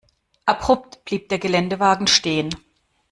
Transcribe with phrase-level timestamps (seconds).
[0.47, 2.49] Abrupt blieb der Geländewagen stehen.